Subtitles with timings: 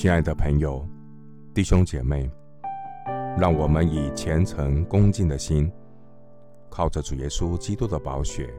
[0.00, 0.82] 亲爱的朋友、
[1.54, 2.26] 弟兄姐妹，
[3.38, 5.70] 让我们以虔诚恭敬的心，
[6.70, 8.50] 靠着主耶稣基督的宝血，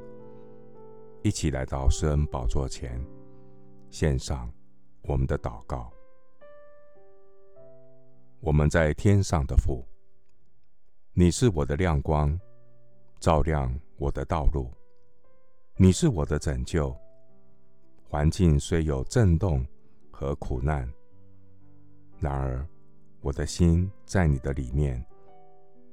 [1.24, 3.04] 一起来到施恩宝座前，
[3.90, 4.54] 献上
[5.02, 5.92] 我们的祷告。
[8.40, 9.84] 我们在天上的父，
[11.12, 12.40] 你是我的亮光，
[13.20, 14.70] 照亮我的道路；
[15.76, 16.96] 你是我的拯救。
[18.08, 19.66] 环境虽有震动
[20.12, 20.88] 和苦难。
[22.22, 22.64] 然而，
[23.20, 25.04] 我的心在你的里面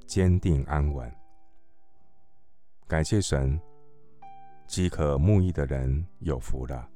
[0.05, 1.11] 坚定安稳。
[2.87, 3.59] 感谢神，
[4.67, 6.87] 饥渴慕义的人有福了，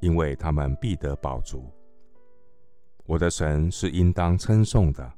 [0.00, 1.68] 因为他们必得饱足。
[3.04, 5.12] 我的神是应当称颂的，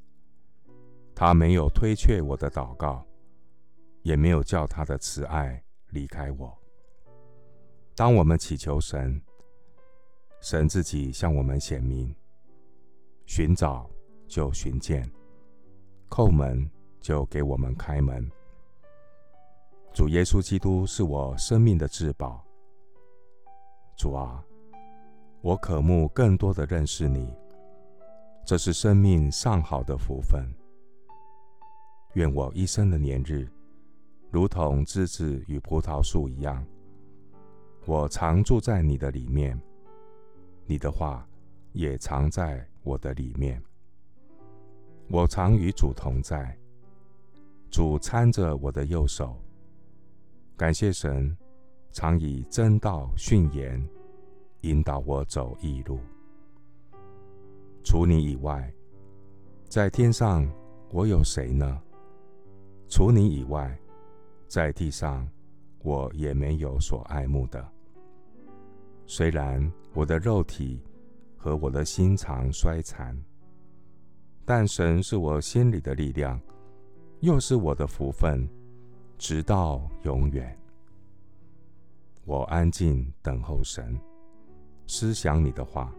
[1.14, 3.06] 他没有推却我的祷告，
[4.00, 6.58] 也没有叫他的慈爱离开我。
[7.94, 9.20] 当我们祈求神，
[10.40, 12.16] 神自己向我们显明。
[13.34, 13.88] 寻找
[14.28, 15.10] 就寻见，
[16.10, 18.30] 叩门就给我们开门。
[19.94, 22.44] 主耶稣基督是我生命的至宝。
[23.96, 24.44] 主啊，
[25.40, 27.34] 我渴慕更多的认识你，
[28.44, 30.46] 这是生命上好的福分。
[32.12, 33.48] 愿我一生的年日，
[34.30, 36.62] 如同枝子与葡萄树一样，
[37.86, 39.58] 我常住在你的里面，
[40.66, 41.26] 你的话
[41.72, 42.68] 也常在。
[42.82, 43.62] 我的里面，
[45.08, 46.56] 我常与主同在，
[47.70, 49.36] 主搀着我的右手。
[50.56, 51.36] 感谢神，
[51.90, 53.82] 常以真道训言，
[54.62, 55.98] 引导我走义路。
[57.84, 58.72] 除你以外，
[59.68, 60.48] 在天上
[60.90, 61.80] 我有谁呢？
[62.88, 63.76] 除你以外，
[64.46, 65.28] 在地上
[65.82, 67.66] 我也没有所爱慕的。
[69.06, 70.80] 虽然我的肉体，
[71.42, 73.20] 和我的心肠衰残，
[74.44, 76.40] 但神是我心里的力量，
[77.18, 78.48] 又是我的福分，
[79.18, 80.56] 直到永远。
[82.24, 83.98] 我安静等候神，
[84.86, 85.92] 思想你的话，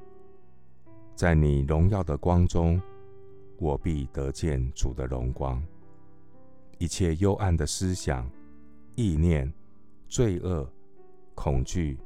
[1.13, 2.81] 在你荣耀的光中，
[3.59, 5.61] 我必得见主的荣光。
[6.77, 8.31] 一切幽暗的思想、
[8.95, 9.53] 意念、
[10.07, 10.65] 罪恶、
[11.35, 11.99] 恐惧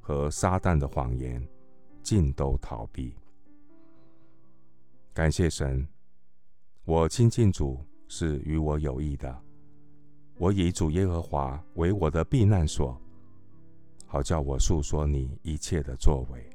[0.00, 1.40] 和撒旦的谎言。
[2.02, 3.14] 尽都逃避。
[5.14, 5.86] 感谢神，
[6.84, 9.42] 我亲近主是与我有益的。
[10.36, 13.00] 我以主耶和华为我的避难所，
[14.06, 16.50] 好叫我述说你一切的作为。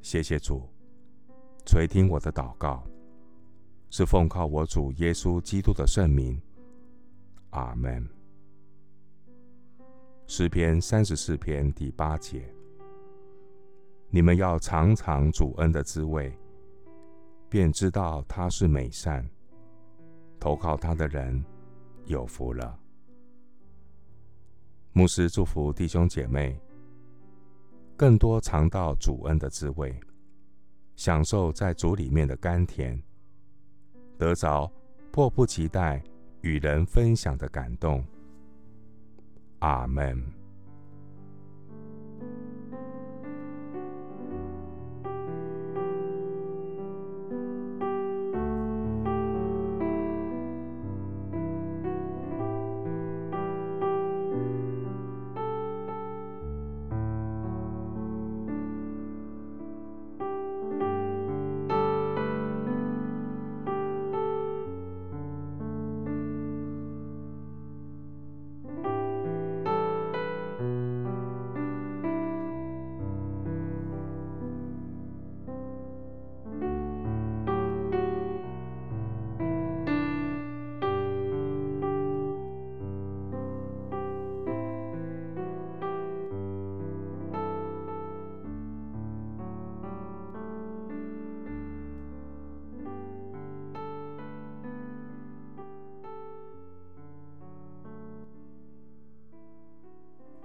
[0.00, 0.68] 谢谢主，
[1.66, 2.82] 垂听我的祷告，
[3.90, 6.40] 是奉靠我主耶稣基督的圣名。
[7.50, 8.08] 阿门。
[10.26, 12.54] 诗篇三十四篇第八节。
[14.14, 16.30] 你们要尝尝主恩的滋味，
[17.48, 19.26] 便知道他是美善。
[20.38, 21.42] 投靠他的人
[22.04, 22.78] 有福了。
[24.92, 26.60] 牧师祝福弟兄姐妹，
[27.96, 29.98] 更多尝到主恩的滋味，
[30.94, 33.02] 享受在主里面的甘甜，
[34.18, 34.70] 得着
[35.10, 36.04] 迫不及待
[36.42, 38.04] 与人分享的感动。
[39.60, 40.41] 阿门。